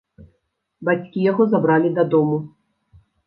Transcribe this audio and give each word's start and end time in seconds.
Бацькі 0.89 1.25
яго 1.31 1.43
забралі 1.53 1.93
дадому. 1.99 2.37